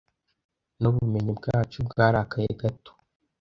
[0.79, 2.91] nubumenyi bwacu bwarakaye gato